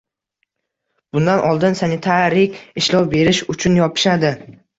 [1.17, 4.35] Bundan oldin sanitarik ishlov berish uchun yopishadi